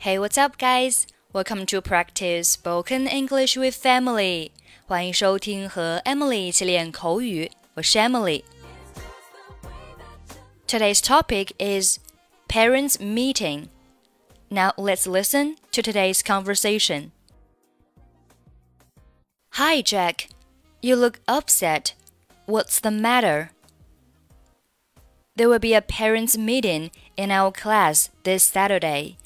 [0.00, 1.06] Hey, what's up, guys?
[1.34, 4.50] Welcome to practice spoken English with Emily.
[4.86, 7.50] 欢迎收听和 Emily 一起练口语。
[7.74, 8.42] 我是 Emily。
[10.66, 11.98] Today's topic is
[12.48, 13.68] parents meeting.
[14.48, 17.10] Now let's listen to today's conversation.
[19.50, 20.30] Hi, Jack.
[20.80, 21.92] You look upset.
[22.46, 23.50] What's the matter?
[25.36, 29.18] There will be a parents' meeting in our class this Saturday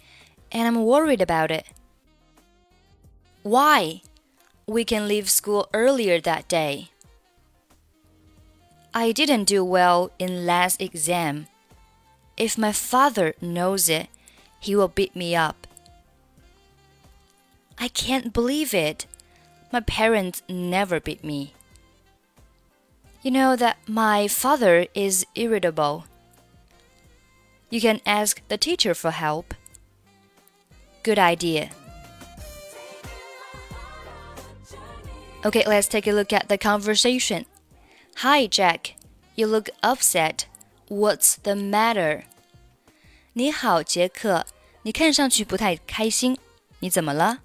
[0.55, 1.67] and I'm worried about it.
[3.43, 4.01] Why?
[4.67, 6.91] We can leave school earlier that day.
[8.95, 11.49] I didn't do well in last exam.
[12.37, 14.09] If my father knows it,
[14.61, 15.67] he will beat me up.
[17.77, 19.07] I can't believe it.
[19.73, 21.53] My parents never beat me.
[23.23, 26.05] You know that my father is irritable.
[27.69, 29.55] You can ask the teacher for help.
[31.04, 31.70] Good idea.
[35.44, 37.46] Okay, let's take a look at the conversation.
[38.18, 38.96] Hi, Jack.
[39.36, 40.46] You look upset.
[40.90, 42.24] What's the matter?
[43.34, 44.46] 你好，杰克。
[44.82, 46.38] 你看上去不太开心，
[46.80, 47.40] 你怎么了？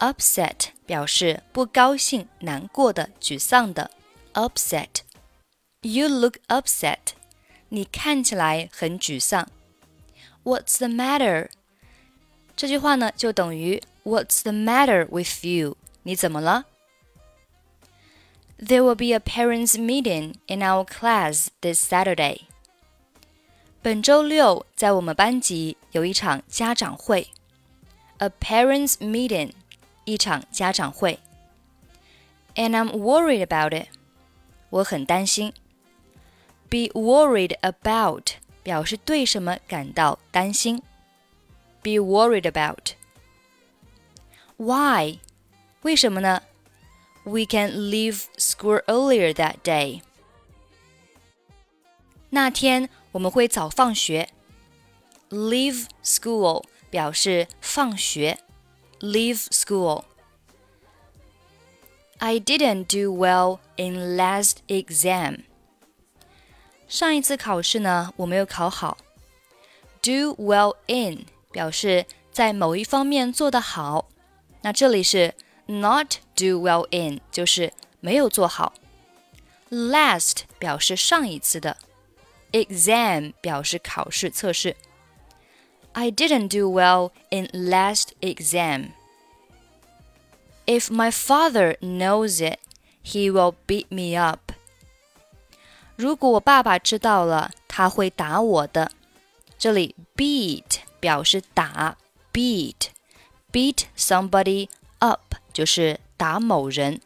[0.00, 3.90] Upset 表示不高兴、难过的、沮丧的。
[4.34, 5.02] Upset.
[5.80, 7.14] You look upset.
[7.68, 9.48] 你看起来很沮丧。
[10.42, 11.48] What's the matter?
[12.58, 15.76] 这句话呢，就等于 What's the matter with you?
[16.02, 16.66] 你怎么了？
[18.58, 22.42] there will be a parents' meeting in our class this Saturday.
[23.82, 27.28] 本周六在我们班级有一场家长会，
[28.18, 29.52] a parents' meeting，
[30.04, 31.18] 一场家长会。
[32.54, 33.88] And I'm worried about it.
[34.70, 35.52] 我很担心。
[36.70, 38.30] Be worried about
[38.62, 40.80] 表示对什么感到担心。
[41.82, 42.94] Be worried about.
[44.56, 45.18] Why?
[45.82, 46.42] 为什么呢？
[47.24, 50.02] we can leave school earlier that day.
[52.30, 54.30] 那天我们会早放学。
[55.30, 58.38] Leave school 表示放学。
[59.00, 60.04] Leave school.
[62.18, 65.44] I didn't do well in last exam.
[66.88, 68.96] 上一次考试呢，我没有考好。
[70.00, 74.08] Do well in 表示在某一方面做得好。
[74.62, 75.34] 那这里是
[75.66, 78.72] not do well in 就是没有做好。
[79.70, 81.76] Last 表示上一次的，
[82.52, 84.76] exam 表示考试测试。
[85.92, 88.90] I didn't do well in last exam.
[90.66, 92.58] If my father knows it,
[93.04, 94.52] he will beat me up.
[95.96, 98.90] 如果我爸爸知道了，他会打我的。
[99.58, 101.96] 这里 beat 表示打，
[102.32, 102.88] beat
[103.52, 104.68] beat somebody
[104.98, 107.00] up 就是打某人。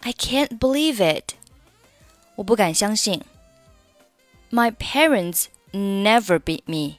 [0.00, 1.34] I can't believe it，
[2.34, 3.22] 我不敢相信。
[4.50, 6.98] My parents never beat me，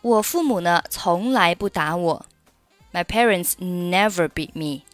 [0.00, 2.26] 我父母呢从来不打我。
[2.92, 4.84] My parents never beat me.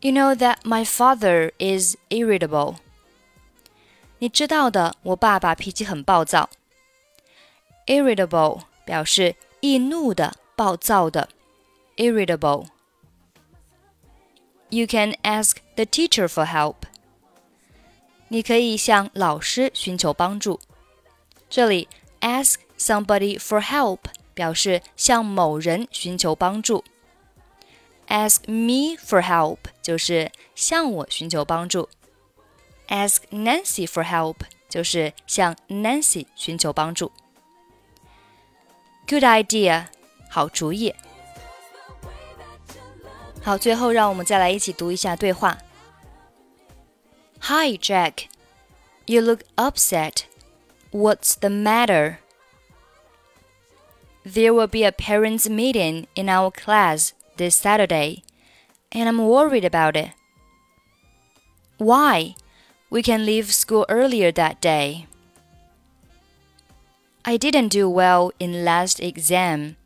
[0.00, 2.76] You know that my father is irritable.
[4.22, 6.50] 你知道的，我爸爸脾气很暴躁。
[7.86, 11.28] Irritable 表示易怒的、暴躁的，
[11.96, 16.76] irritable。You can ask the teacher for help。
[18.28, 20.60] 你可以向老师寻求帮助。
[21.48, 21.88] 这里
[22.20, 24.00] ask somebody for help
[24.34, 26.84] 表示向某人寻求帮助。
[28.08, 31.88] Ask me for help 就是向我寻求帮助。
[32.88, 34.36] Ask Nancy for help
[34.68, 37.12] 就是向 Nancy 寻求帮助。
[39.06, 39.86] Good idea，
[40.30, 40.94] 好主意。
[43.42, 45.58] 好，最后让我们再来一起读一下对话。
[47.40, 48.26] Hi, Jack.
[49.06, 50.24] You look upset.
[50.90, 52.18] What's the matter?
[54.24, 58.22] There will be a parents' meeting in our class this Saturday,
[58.90, 60.10] and I'm worried about it.
[61.78, 62.34] Why?
[62.93, 65.07] We can leave school earlier that day.
[67.25, 69.77] I didn't do well in last exam.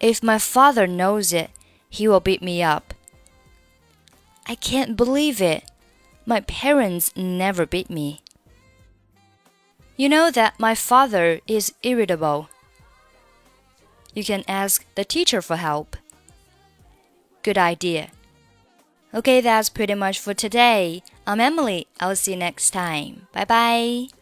[0.00, 1.48] If my father knows it,
[1.88, 2.92] he will beat me up.
[4.46, 5.64] I can't believe it.
[6.26, 8.20] My parents never beat me.
[9.96, 12.50] You know that my father is irritable.
[14.12, 15.96] You can ask the teacher for help.
[17.42, 18.10] Good idea.
[19.16, 21.02] Okay, that's pretty much for today.
[21.26, 21.86] I'm Emily.
[22.00, 23.28] I'll see you next time.
[23.32, 24.15] Bye bye.